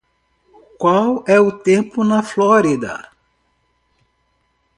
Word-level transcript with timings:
Qual 0.81 1.09
é 1.27 1.39
o 1.39 1.51
tempo 1.69 2.03
na 2.03 2.21
Flórida? 2.23 2.95